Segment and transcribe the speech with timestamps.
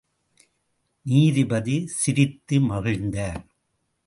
[1.05, 3.41] நீதிபதி சிரித்து மகிழ்ந்தார்.